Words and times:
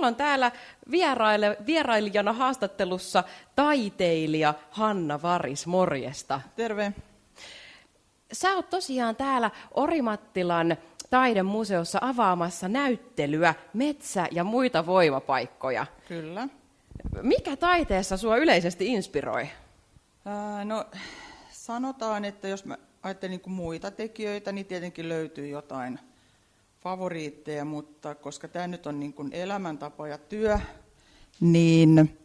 mulla 0.00 0.08
on 0.08 0.16
täällä 0.16 0.52
vieraille, 0.90 1.56
vierailijana 1.66 2.32
haastattelussa 2.32 3.24
taiteilija 3.56 4.54
Hanna 4.70 5.22
Varis. 5.22 5.66
Morjesta. 5.66 6.40
Terve. 6.56 6.92
Sä 8.32 8.54
oot 8.54 8.70
tosiaan 8.70 9.16
täällä 9.16 9.50
Orimattilan 9.70 10.76
taidemuseossa 11.10 11.98
avaamassa 12.02 12.68
näyttelyä 12.68 13.54
Metsä 13.74 14.26
ja 14.30 14.44
muita 14.44 14.86
voimapaikkoja. 14.86 15.86
Kyllä. 16.08 16.48
Mikä 17.22 17.56
taiteessa 17.56 18.16
sua 18.16 18.36
yleisesti 18.36 18.86
inspiroi? 18.86 19.48
Ää, 20.24 20.64
no, 20.64 20.84
sanotaan, 21.50 22.24
että 22.24 22.48
jos 22.48 22.64
mä 22.64 22.78
ajattelen 23.02 23.30
niin 23.30 23.54
muita 23.54 23.90
tekijöitä, 23.90 24.52
niin 24.52 24.66
tietenkin 24.66 25.08
löytyy 25.08 25.48
jotain 25.48 25.98
favoriitteja, 26.80 27.64
mutta 27.64 28.14
koska 28.14 28.48
tämä 28.48 28.66
nyt 28.66 28.86
on 28.86 29.00
niin 29.00 29.12
kuin 29.12 29.32
elämäntapa 29.32 30.08
ja 30.08 30.18
työ, 30.18 30.58
niin 31.40 32.18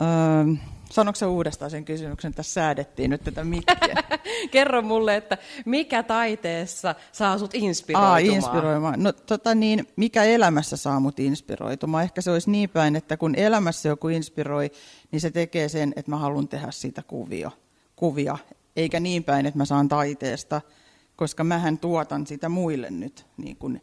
Öö, 0.00 0.54
Sanoiko 0.90 1.16
se 1.16 1.26
uudestaan 1.26 1.70
sen 1.70 1.84
kysymyksen, 1.84 2.28
että 2.28 2.42
säädettiin 2.42 3.10
nyt 3.10 3.24
tätä 3.24 3.44
mikkiä? 3.44 4.02
Kerro 4.50 4.82
mulle, 4.82 5.16
että 5.16 5.38
mikä 5.64 6.02
taiteessa 6.02 6.94
saa 7.12 7.38
sut 7.38 7.54
inspiroitumaan? 7.54 8.12
Aa, 8.12 8.18
inspiroimaan. 8.18 9.02
No 9.02 9.12
tota 9.12 9.54
niin, 9.54 9.88
mikä 9.96 10.24
elämässä 10.24 10.76
saa 10.76 11.00
mut 11.00 11.20
inspiroitumaan? 11.20 12.04
Ehkä 12.04 12.20
se 12.20 12.30
olisi 12.30 12.50
niin 12.50 12.70
päin, 12.70 12.96
että 12.96 13.16
kun 13.16 13.34
elämässä 13.34 13.88
joku 13.88 14.08
inspiroi, 14.08 14.70
niin 15.12 15.20
se 15.20 15.30
tekee 15.30 15.68
sen, 15.68 15.92
että 15.96 16.10
mä 16.10 16.16
haluan 16.16 16.48
tehdä 16.48 16.70
siitä 16.70 17.02
kuvio, 17.02 17.50
kuvia. 17.96 18.38
Eikä 18.76 19.00
niin 19.00 19.24
päin, 19.24 19.46
että 19.46 19.58
mä 19.58 19.64
saan 19.64 19.88
taiteesta, 19.88 20.60
koska 21.16 21.44
mähän 21.44 21.78
tuotan 21.78 22.26
sitä 22.26 22.48
muille 22.48 22.90
nyt 22.90 23.26
niin 23.36 23.56
kuin 23.56 23.82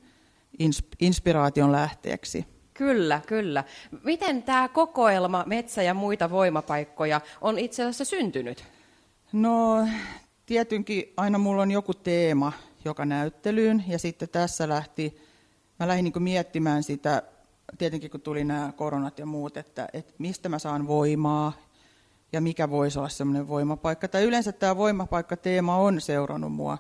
inspiraation 1.00 1.72
lähteeksi. 1.72 2.46
Kyllä, 2.74 3.22
kyllä. 3.28 3.64
Miten 4.04 4.44
tämä 4.44 4.68
kokoelma 4.68 5.44
Metsä 5.48 5.84
ja 5.84 5.94
muita 5.94 6.30
voimapaikkoja 6.30 7.22
on 7.42 7.60
itse 7.60 7.84
asiassa 7.84 8.06
syntynyt? 8.06 8.66
No, 9.32 9.88
tietenkin 10.46 11.14
aina 11.18 11.38
mulla 11.38 11.62
on 11.62 11.72
joku 11.72 11.94
teema 11.94 12.54
joka 12.86 13.06
näyttelyyn, 13.06 13.84
ja 13.88 14.00
sitten 14.00 14.30
tässä 14.30 14.70
lähti, 14.70 15.18
mä 15.80 15.88
lähdin 15.88 16.04
niin 16.04 16.24
miettimään 16.24 16.84
sitä, 16.84 17.24
tietenkin 17.78 18.12
kun 18.12 18.22
tuli 18.22 18.44
nämä 18.44 18.72
koronat 18.76 19.20
ja 19.20 19.26
muut, 19.26 19.58
että, 19.58 19.88
että 19.94 20.14
mistä 20.18 20.50
mä 20.50 20.60
saan 20.60 20.88
voimaa, 20.88 21.54
ja 22.34 22.42
mikä 22.42 22.70
voisi 22.70 23.00
olla 23.00 23.10
semmoinen 23.10 23.48
voimapaikka. 23.48 24.08
Tai 24.08 24.24
yleensä 24.24 24.52
tämä 24.52 24.78
voimapaikka-teema 24.78 25.78
on 25.78 26.02
seurannut 26.02 26.54
mua 26.54 26.78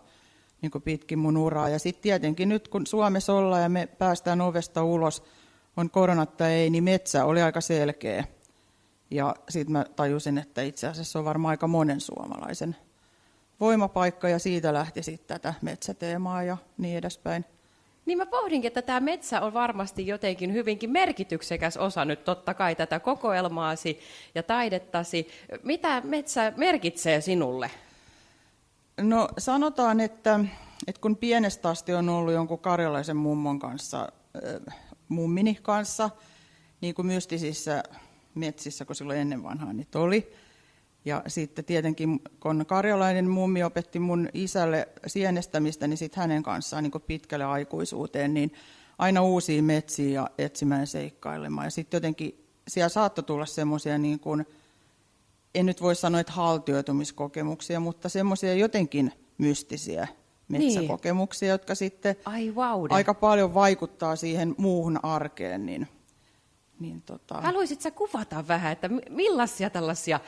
niin 0.63 0.81
pitkin 0.81 1.19
mun 1.19 1.37
uraa. 1.37 1.69
Ja 1.69 1.79
sitten 1.79 2.03
tietenkin 2.03 2.49
nyt, 2.49 2.67
kun 2.67 2.87
Suomessa 2.87 3.33
ollaan 3.33 3.63
ja 3.63 3.69
me 3.69 3.87
päästään 3.87 4.41
ovesta 4.41 4.83
ulos, 4.83 5.23
on 5.77 5.89
koronat 5.89 6.37
tai 6.37 6.51
ei, 6.51 6.69
niin 6.69 6.83
metsä 6.83 7.25
oli 7.25 7.41
aika 7.41 7.61
selkeä. 7.61 8.23
Ja 9.11 9.35
sitten 9.49 9.71
mä 9.71 9.85
tajusin, 9.95 10.37
että 10.37 10.61
itse 10.61 10.87
asiassa 10.87 11.19
on 11.19 11.25
varmaan 11.25 11.49
aika 11.49 11.67
monen 11.67 12.01
suomalaisen 12.01 12.75
voimapaikka, 13.59 14.29
ja 14.29 14.39
siitä 14.39 14.73
lähti 14.73 15.03
sitten 15.03 15.27
tätä 15.27 15.53
metsäteemaa 15.61 16.43
ja 16.43 16.57
niin 16.77 16.97
edespäin. 16.97 17.45
Niin 18.05 18.17
mä 18.17 18.25
pohdinkin, 18.25 18.67
että 18.67 18.81
tämä 18.81 18.99
metsä 18.99 19.41
on 19.41 19.53
varmasti 19.53 20.07
jotenkin 20.07 20.53
hyvinkin 20.53 20.89
merkityksekäs 20.89 21.77
osa 21.77 22.05
nyt 22.05 22.23
totta 22.23 22.53
kai 22.53 22.75
tätä 22.75 22.99
kokoelmaasi 22.99 23.99
ja 24.35 24.43
taidettasi. 24.43 25.27
Mitä 25.63 26.01
metsä 26.01 26.53
merkitsee 26.57 27.21
sinulle? 27.21 27.71
No 29.01 29.27
sanotaan, 29.37 29.99
että, 29.99 30.39
että 30.87 31.01
kun 31.01 31.17
pienestä 31.17 31.69
asti 31.69 31.93
on 31.93 32.09
ollut 32.09 32.33
jonkun 32.33 32.59
karjalaisen 32.59 33.17
mummon 33.17 33.59
kanssa 33.59 34.09
mummini 35.07 35.55
kanssa, 35.61 36.09
niin 36.81 36.95
kuin 36.95 37.05
mystisissä 37.05 37.83
metsissä, 38.35 38.85
kun 38.85 38.95
silloin 38.95 39.19
ennen 39.19 39.43
vanhaa 39.43 39.73
niitä 39.73 39.99
oli. 39.99 40.33
Ja 41.05 41.23
sitten 41.27 41.65
tietenkin, 41.65 42.19
kun 42.39 42.65
karjalainen 42.65 43.29
mummi 43.29 43.63
opetti 43.63 43.99
mun 43.99 44.29
isälle 44.33 44.87
sienestämistä, 45.07 45.87
niin 45.87 45.97
sitten 45.97 46.21
hänen 46.21 46.43
kanssaan 46.43 46.83
niin 46.83 47.01
pitkälle 47.07 47.45
aikuisuuteen, 47.45 48.33
niin 48.33 48.53
aina 48.97 49.21
uusia 49.21 49.63
metsiä 49.63 50.09
ja 50.09 50.29
etsimään 50.37 50.87
seikkailemaan. 50.87 51.67
Ja 51.67 51.71
sitten 51.71 51.97
jotenkin 51.97 52.45
siellä 52.67 52.89
saattoi 52.89 53.23
tulla 53.23 53.45
semmoisia, 53.45 53.97
niin 53.97 54.19
kuin, 54.19 54.45
en 55.55 55.65
nyt 55.65 55.81
voi 55.81 55.95
sanoa, 55.95 56.21
että 56.21 56.33
haltioitumiskokemuksia, 56.33 57.79
mutta 57.79 58.09
semmoisia 58.09 58.53
jotenkin 58.53 59.11
mystisiä 59.37 60.07
metsäkokemuksia, 60.47 61.45
niin. 61.45 61.51
jotka 61.51 61.75
sitten 61.75 62.15
Ai 62.25 62.53
aika 62.89 63.13
paljon 63.13 63.53
vaikuttaa 63.53 64.15
siihen 64.15 64.55
muuhun 64.57 64.99
arkeen. 65.05 65.65
Niin, 65.65 65.87
niin 66.79 67.01
tota... 67.01 67.41
Haluaisitko 67.41 67.91
kuvata 67.91 68.47
vähän, 68.47 68.71
että 68.71 68.89
millaisia 69.09 69.69
tällaisia 69.69 70.19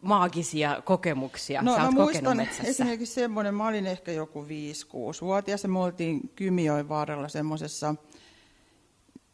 maagisia 0.00 0.82
kokemuksia 0.84 1.62
no, 1.62 1.76
sä 1.76 1.82
oot 1.82 1.94
mä 1.94 2.02
muistan 2.02 2.36
metsässä? 2.36 2.62
esimerkiksi 2.62 3.14
semmoinen, 3.14 3.54
mä 3.54 3.68
olin 3.68 3.86
ehkä 3.86 4.12
joku 4.12 4.42
5-6-vuotias 4.42 5.62
ja 5.62 5.68
me 5.68 5.78
oltiin 5.78 6.30
Kymijoen 6.36 6.88
varrella 6.88 7.28
semmoisessa 7.28 7.94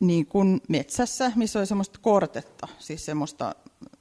niin 0.01 0.27
kuin 0.27 0.61
metsässä, 0.69 1.33
missä 1.37 1.59
oli 1.59 1.67
semmoista 1.67 1.99
kortetta, 2.03 2.69
siis 2.79 3.07
semmoista, 3.07 3.55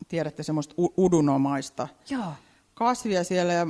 tiedätte, 0.10 0.44
semmoista 0.44 0.76
udunomaista. 0.98 1.88
Joo 2.10 2.34
kasvia 2.80 3.24
siellä 3.24 3.54
ja 3.54 3.68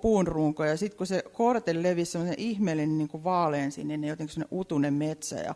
puun 0.00 0.26
runkoja. 0.26 0.70
Ja 0.70 0.76
sitten 0.76 0.98
kun 0.98 1.06
se 1.06 1.24
korte 1.32 1.82
levisi 1.82 2.12
semmoisen 2.12 2.38
ihmeellinen 2.38 2.98
niin 2.98 3.08
kuin 3.08 3.24
vaalean 3.24 3.72
sinne, 3.72 3.96
niin 3.96 4.08
jotenkin 4.08 4.34
semmoinen 4.34 4.58
utunen 4.58 4.94
metsä. 4.94 5.36
Ja, 5.36 5.54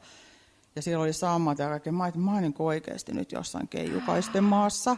ja 0.76 0.82
siellä 0.82 1.02
oli 1.02 1.12
sammat 1.12 1.58
ja 1.58 1.68
kaikkea. 1.68 1.92
Mä 1.92 2.12
mä 2.16 2.32
olin 2.32 2.42
niin 2.42 2.54
oikeasti 2.58 3.12
nyt 3.12 3.32
jossain 3.32 3.68
keijukaisten 3.68 4.44
maassa. 4.44 4.96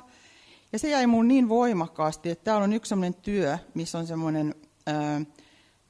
Ja 0.73 0.79
se 0.79 0.89
jäi 0.89 1.07
mun 1.07 1.29
niin 1.29 1.49
voimakkaasti, 1.49 2.31
että 2.31 2.45
täällä 2.45 2.65
on 2.65 2.73
yksi 2.73 2.89
semmoinen 2.89 3.15
työ, 3.15 3.59
missä 3.75 3.99
on 3.99 4.07
semmoinen... 4.07 4.55
Ää, 4.87 5.21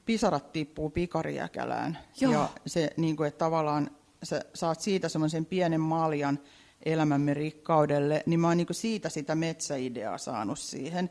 pisarat 0.05 0.51
tippuu 0.51 0.89
pikarijäkälään. 0.89 1.97
Joo. 2.21 2.33
Ja 2.33 2.49
se, 2.65 2.89
niin 2.97 3.15
kuin, 3.15 3.27
että 3.27 3.37
tavallaan 3.37 3.89
sä 4.23 4.41
saat 4.53 4.81
siitä 4.81 5.09
semmoisen 5.09 5.45
pienen 5.45 5.81
maljan 5.81 6.39
elämämme 6.83 7.33
rikkaudelle, 7.33 8.23
niin 8.25 8.39
mä 8.39 8.47
oon 8.47 8.57
niin 8.57 8.67
siitä 8.71 9.09
sitä 9.09 9.35
metsäideaa 9.35 10.17
saanut 10.17 10.59
siihen. 10.59 11.09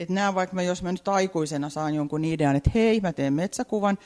Että 0.00 0.14
nämä 0.14 0.34
vaikka 0.34 0.54
mä, 0.54 0.62
jos 0.62 0.82
mä 0.82 0.92
nyt 0.92 1.08
aikuisena 1.08 1.68
saan 1.68 1.94
jonkun 1.94 2.24
idean, 2.24 2.56
että 2.56 2.70
hei, 2.74 3.00
mä 3.00 3.12
teen 3.12 3.32
metsäkuvan, 3.32 3.98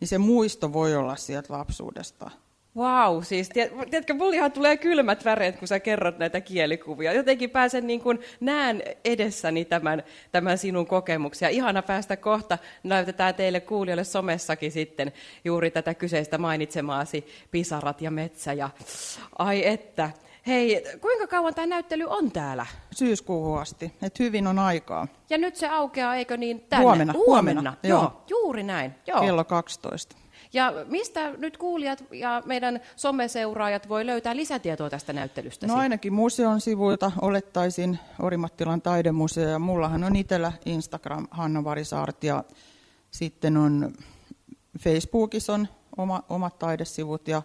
niin 0.00 0.08
se 0.08 0.18
muisto 0.18 0.72
voi 0.72 0.96
olla 0.96 1.16
sieltä 1.16 1.52
lapsuudesta. 1.52 2.30
Vau, 2.76 3.22
siis 3.22 3.48
tiedätkö, 3.90 4.14
mulla 4.14 4.34
ihan 4.34 4.52
tulee 4.52 4.76
kylmät 4.76 5.24
väreet, 5.24 5.56
kun 5.58 5.68
sä 5.68 5.80
kerrot 5.80 6.18
näitä 6.18 6.40
kielikuvia. 6.40 7.12
Jotenkin 7.12 7.50
pääsen 7.50 7.86
niin 7.86 8.00
kuin, 8.00 8.20
näen 8.40 8.82
edessäni 9.04 9.64
tämän, 9.64 10.02
tämän 10.32 10.58
sinun 10.58 10.86
kokemuksia. 10.86 11.48
Ihana 11.48 11.82
päästä 11.82 12.16
kohta, 12.16 12.58
näytetään 12.82 13.34
teille 13.34 13.60
kuulijoille 13.60 14.04
somessakin 14.04 14.72
sitten 14.72 15.12
juuri 15.44 15.70
tätä 15.70 15.94
kyseistä 15.94 16.38
mainitsemaasi 16.38 17.26
pisarat 17.50 18.02
ja 18.02 18.10
metsä. 18.10 18.52
Ja, 18.52 18.70
ai 19.38 19.66
että, 19.66 20.10
Hei, 20.46 20.84
kuinka 21.00 21.26
kauan 21.26 21.54
tämä 21.54 21.66
näyttely 21.66 22.04
on 22.04 22.32
täällä? 22.32 22.66
Syyskuuhun 22.92 23.60
asti, 23.60 23.92
että 24.02 24.22
hyvin 24.22 24.46
on 24.46 24.58
aikaa. 24.58 25.08
Ja 25.30 25.38
nyt 25.38 25.56
se 25.56 25.68
aukeaa, 25.68 26.14
eikö 26.14 26.36
niin, 26.36 26.60
tänne? 26.60 26.84
Huomenna. 26.84 27.12
Huomenna, 27.12 27.60
huomenna 27.60 27.76
joo. 27.82 28.02
joo. 28.02 28.24
Juuri 28.28 28.62
näin. 28.62 28.94
Joo. 29.06 29.20
Kello 29.20 29.44
12. 29.44 30.16
Ja 30.52 30.72
mistä 30.86 31.30
nyt 31.30 31.56
kuulijat 31.56 32.04
ja 32.10 32.42
meidän 32.46 32.80
someseuraajat 32.96 33.88
voi 33.88 34.06
löytää 34.06 34.36
lisätietoa 34.36 34.90
tästä 34.90 35.12
näyttelystä? 35.12 35.66
No 35.66 35.74
ainakin 35.74 36.12
museon 36.12 36.60
sivuilta 36.60 37.12
olettaisin 37.20 37.98
Orimattilan 38.22 38.82
taidemuseo. 38.82 39.48
Ja 39.48 39.58
mullahan 39.58 40.04
on 40.04 40.16
itsellä 40.16 40.52
Instagram 40.66 41.28
Hanna 41.30 41.64
Varisaart 41.64 42.24
ja 42.24 42.44
sitten 43.10 43.56
on 43.56 43.92
Facebookissa 44.78 45.54
on 45.54 45.68
oma, 45.96 46.22
omat 46.28 46.58
taidesivut 46.58 47.28
ja 47.28 47.42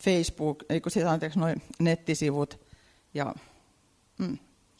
Facebook, 0.00 0.64
ei 0.68 0.80
kun 0.80 0.92
siis 0.92 1.06
anteeksi, 1.06 1.38
noin 1.38 1.62
nettisivut. 1.78 2.60
Ja, 3.14 3.34
mm. 4.18 4.38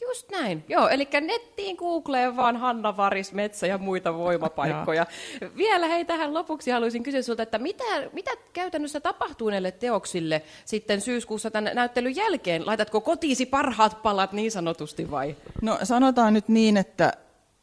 Just 0.09 0.31
näin. 0.31 0.65
Joo, 0.69 0.89
eli 0.89 1.09
nettiin 1.21 1.77
Googleen 1.77 2.37
vaan 2.37 2.57
Hanna 2.57 2.97
Varis, 2.97 3.33
Metsä 3.33 3.67
ja 3.67 3.79
muita 3.79 4.15
voimapaikkoja. 4.15 5.07
Vielä 5.57 5.89
hei 5.89 6.05
tähän 6.05 6.35
lopuksi 6.35 6.71
haluaisin 6.71 7.03
kysyä 7.03 7.23
sinulta, 7.23 7.43
että 7.43 7.59
mitä, 7.59 7.85
mitä 8.13 8.31
käytännössä 8.53 9.01
tapahtuu 9.01 9.51
näille 9.51 9.71
teoksille 9.71 10.43
sitten 10.65 11.01
syyskuussa 11.01 11.51
tämän 11.51 11.71
näyttelyn 11.75 12.17
jälkeen? 12.17 12.67
Laitatko 12.67 13.01
kotiisi 13.01 13.47
parhaat 13.47 14.03
palat 14.03 14.33
niin 14.33 14.51
sanotusti 14.51 15.11
vai? 15.11 15.37
No 15.63 15.79
sanotaan 15.83 16.35
nyt 16.35 16.49
niin, 16.49 16.77
että 16.77 17.13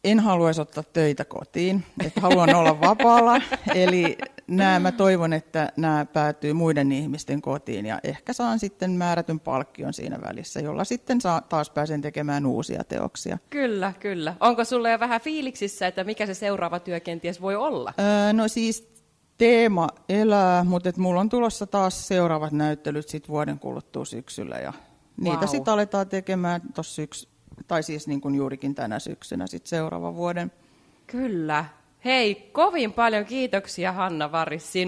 en 0.04 0.20
haluaisi 0.20 0.62
ottaa 0.62 0.84
töitä 0.84 1.26
kotiin, 1.26 1.84
että 2.06 2.22
haluan 2.22 2.56
olla 2.56 2.82
vapaalla. 2.82 3.42
Eli 3.76 4.18
nämä, 4.50 4.80
mä 4.80 4.92
toivon, 4.92 5.34
että 5.34 5.72
nämä 5.78 6.06
päätyy 6.06 6.54
muiden 6.54 6.92
ihmisten 6.92 7.42
kotiin 7.42 7.86
ja 7.86 8.00
ehkä 8.04 8.34
saan 8.34 8.60
sitten 8.60 8.92
määrätyn 8.92 9.40
palkkion 9.40 9.94
siinä 9.94 10.22
välissä, 10.22 10.60
jolla 10.60 10.84
sitten 10.84 11.22
saa, 11.22 11.42
taas 11.42 11.70
pääsen 11.70 12.02
tekemään 12.02 12.46
uusia 12.46 12.84
teoksia. 12.84 13.38
Kyllä, 13.50 13.94
kyllä. 14.00 14.36
Onko 14.40 14.66
sulle 14.66 14.92
jo 14.92 15.00
vähän 15.00 15.22
fiiliksissä, 15.22 15.88
että 15.88 16.04
mikä 16.04 16.26
se 16.26 16.34
seuraava 16.34 16.80
työ 16.80 17.00
kenties 17.00 17.42
voi 17.42 17.56
olla? 17.56 17.94
Öö, 18.00 18.34
no 18.34 18.48
siis 18.48 18.90
teema 19.38 19.88
elää, 20.10 20.64
mutta 20.64 20.90
et 20.90 20.98
mulla 20.98 21.22
on 21.22 21.30
tulossa 21.30 21.68
taas 21.68 22.08
seuraavat 22.08 22.52
näyttelyt 22.52 23.10
sit 23.10 23.30
vuoden 23.30 23.60
kuluttua 23.60 24.06
syksyllä 24.06 24.56
ja 24.56 24.74
niitä 25.18 25.40
Vau. 25.40 25.48
sitten 25.48 25.74
aletaan 25.74 26.08
tekemään 26.08 26.62
tossa 26.74 26.96
syks, 26.96 27.28
tai 27.68 27.84
siis 27.84 28.08
niin 28.08 28.22
kuin 28.22 28.36
juurikin 28.36 28.76
tänä 28.76 29.00
syksynä 29.00 29.48
sit 29.48 29.68
seuraavan 29.68 30.16
vuoden. 30.16 30.52
Kyllä. 31.08 31.66
Hei, 32.06 32.36
kovin 32.52 32.94
paljon 32.94 33.26
kiitoksia 33.26 33.92
Hanna 33.92 34.32
Varis 34.32 34.72
sinulle. 34.72 34.80